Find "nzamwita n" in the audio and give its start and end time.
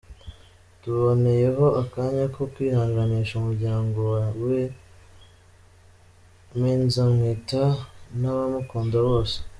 6.83-8.23